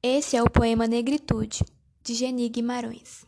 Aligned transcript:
Esse 0.00 0.36
é 0.36 0.42
o 0.42 0.48
poema 0.48 0.86
Negritude, 0.86 1.64
de 2.04 2.14
Geni 2.14 2.48
Guimarães. 2.48 3.26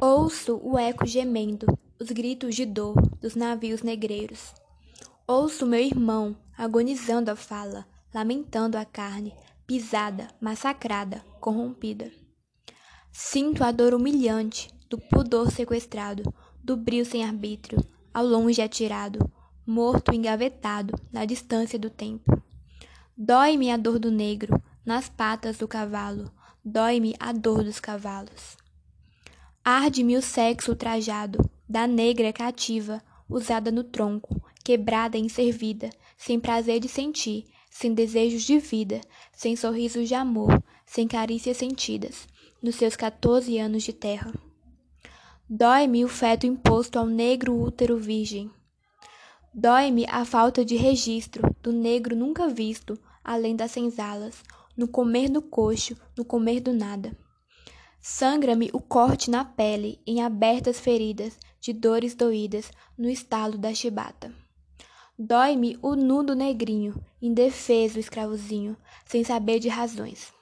Ouço 0.00 0.58
o 0.62 0.78
eco 0.78 1.04
gemendo, 1.04 1.66
os 2.00 2.10
gritos 2.10 2.54
de 2.54 2.64
dor 2.64 2.94
dos 3.20 3.34
navios 3.34 3.82
negreiros. 3.82 4.54
Ouço 5.26 5.66
meu 5.66 5.80
irmão 5.80 6.34
agonizando 6.56 7.30
a 7.30 7.36
fala, 7.36 7.86
lamentando 8.14 8.78
a 8.78 8.84
carne, 8.86 9.34
pisada, 9.66 10.28
massacrada, 10.40 11.22
corrompida. 11.40 12.10
Sinto 13.12 13.62
a 13.62 13.70
dor 13.70 13.92
humilhante 13.92 14.70
do 14.88 14.96
pudor 14.96 15.50
sequestrado, 15.50 16.32
do 16.64 16.74
brio 16.74 17.04
sem 17.04 17.22
arbítrio, 17.22 17.84
ao 18.14 18.24
longe 18.24 18.62
atirado, 18.62 19.30
morto 19.66 20.14
engavetado 20.14 20.94
na 21.12 21.26
distância 21.26 21.78
do 21.78 21.90
tempo. 21.90 22.42
Dói-me 23.14 23.70
a 23.70 23.76
dor 23.76 23.98
do 23.98 24.10
negro, 24.10 24.58
nas 24.84 25.08
patas 25.08 25.58
do 25.58 25.68
cavalo, 25.68 26.32
dói-me 26.64 27.14
a 27.18 27.32
dor 27.32 27.64
dos 27.64 27.80
cavalos. 27.80 28.56
Arde-me 29.64 30.16
o 30.16 30.22
sexo 30.22 30.74
trajado 30.74 31.38
da 31.68 31.86
negra 31.86 32.32
cativa, 32.32 33.02
usada 33.28 33.70
no 33.70 33.84
tronco, 33.84 34.42
quebrada 34.64 35.16
e 35.16 35.20
inservida, 35.20 35.90
sem 36.16 36.40
prazer 36.40 36.80
de 36.80 36.88
sentir, 36.88 37.46
sem 37.70 37.94
desejos 37.94 38.42
de 38.42 38.58
vida, 38.58 39.00
sem 39.32 39.54
sorrisos 39.54 40.08
de 40.08 40.14
amor, 40.14 40.62
sem 40.84 41.06
carícias 41.06 41.56
sentidas, 41.56 42.26
nos 42.62 42.74
seus 42.74 42.96
quatorze 42.96 43.58
anos 43.58 43.84
de 43.84 43.92
terra. 43.92 44.32
Dói-me 45.48 46.04
o 46.04 46.08
feto 46.08 46.46
imposto 46.46 46.98
ao 46.98 47.06
negro 47.06 47.60
útero 47.60 47.96
virgem. 47.96 48.50
Dói-me 49.52 50.06
a 50.06 50.24
falta 50.24 50.64
de 50.64 50.76
registro 50.76 51.54
do 51.62 51.72
negro 51.72 52.14
nunca 52.14 52.48
visto, 52.48 52.98
além 53.24 53.56
das 53.56 53.70
senzalas, 53.70 54.42
no 54.80 54.88
comer 54.88 55.28
do 55.28 55.42
coxo, 55.42 55.94
no 56.16 56.24
comer 56.24 56.58
do 56.58 56.72
nada. 56.72 57.14
Sangra-me 58.00 58.70
o 58.72 58.80
corte 58.80 59.30
na 59.30 59.44
pele, 59.44 60.00
em 60.06 60.22
abertas 60.22 60.80
feridas, 60.80 61.38
de 61.60 61.74
dores 61.74 62.14
doídas, 62.14 62.72
no 62.96 63.10
estalo 63.10 63.58
da 63.58 63.74
chibata. 63.74 64.32
Dói-me 65.18 65.78
o 65.82 65.94
nudo 65.94 66.34
negrinho, 66.34 66.94
indefeso 67.20 68.00
escravozinho, 68.00 68.74
sem 69.04 69.22
saber 69.22 69.58
de 69.58 69.68
razões. 69.68 70.32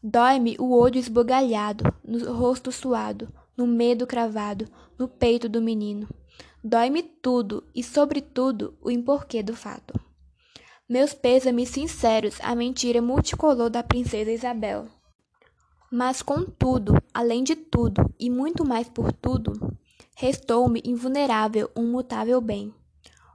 Dói-me 0.00 0.54
o 0.60 0.70
olho 0.70 1.00
esbugalhado, 1.00 1.82
no 2.04 2.32
rosto 2.32 2.70
suado, 2.70 3.28
no 3.56 3.66
medo 3.66 4.06
cravado, 4.06 4.68
no 4.96 5.08
peito 5.08 5.48
do 5.48 5.60
menino. 5.60 6.08
Dói-me 6.62 7.02
tudo 7.02 7.64
e, 7.74 7.82
sobretudo, 7.82 8.78
o 8.80 8.88
imporquê 8.88 9.42
do 9.42 9.56
fato. 9.56 9.98
Meus 10.88 11.12
pêsames 11.12 11.68
sinceros 11.68 12.38
à 12.42 12.54
mentira 12.54 13.02
multicolor 13.02 13.68
da 13.68 13.82
princesa 13.82 14.32
Isabel. 14.32 14.86
Mas, 15.92 16.22
contudo, 16.22 16.94
além 17.12 17.44
de 17.44 17.54
tudo, 17.54 18.10
e 18.18 18.30
muito 18.30 18.66
mais 18.66 18.88
por 18.88 19.12
tudo, 19.12 19.52
restou-me 20.16 20.80
invulnerável 20.82 21.70
um 21.76 21.86
mutável 21.86 22.40
bem. 22.40 22.72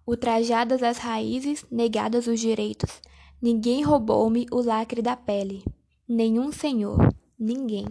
Ultrajadas 0.08 0.82
as 0.82 0.98
raízes, 0.98 1.64
negadas 1.70 2.26
os 2.26 2.40
direitos, 2.40 3.00
ninguém 3.40 3.84
roubou-me 3.84 4.48
o 4.52 4.60
lacre 4.60 5.04
da 5.04 5.16
pele. 5.16 5.64
Nenhum 6.10 6.52
senhor, 6.52 7.14
ninguém. 7.38 7.86